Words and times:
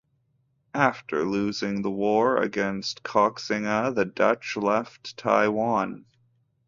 After 0.73 1.25
losing 1.27 1.83
the 1.83 1.91
war 1.91 2.37
against 2.37 3.03
Koxinga, 3.03 3.93
the 3.93 4.05
Dutch 4.05 4.57
left 4.57 5.15
Taiwan. 5.15 6.05